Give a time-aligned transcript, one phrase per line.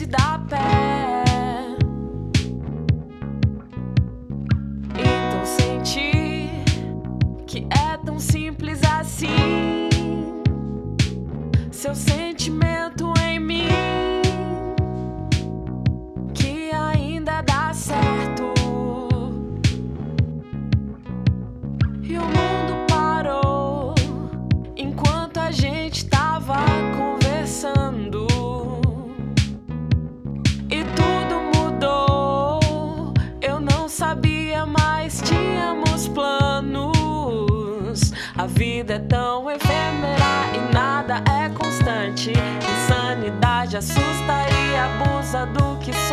[0.00, 0.79] se dá pé.
[34.66, 36.92] mas tínhamos planos.
[38.36, 42.32] A vida é tão efêmera e nada é constante.
[42.32, 46.09] Insanidade assusta e abusa do que sou.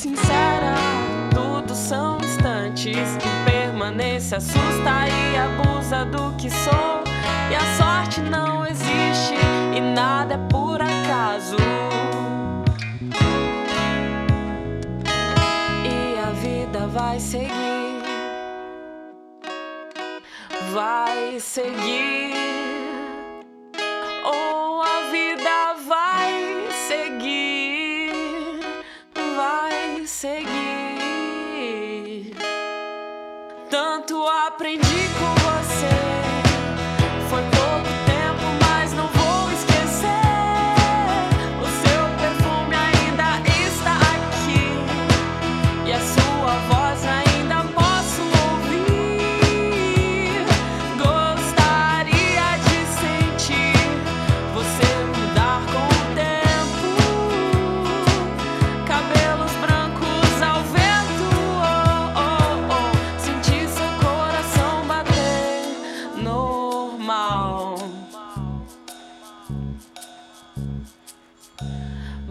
[0.00, 0.74] sincera,
[1.34, 3.18] tudo são instantes.
[3.44, 7.04] Permanece, assusta e abusa do que sou.
[7.50, 9.34] E a sorte não existe,
[9.76, 11.56] e nada é por acaso.
[15.84, 18.02] E a vida vai seguir,
[20.72, 22.59] vai seguir.
[33.70, 36.09] tanto aprendi com você.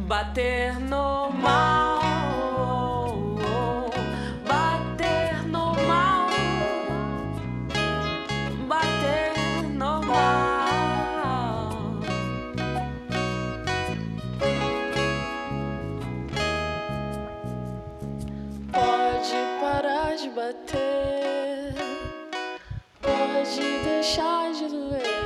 [0.09, 1.99] bater no mal.
[4.47, 6.29] bater no mal,
[8.67, 9.33] bater
[9.77, 11.69] no mal.
[18.71, 21.75] Pode parar de bater,
[22.99, 25.19] pode deixar de doer.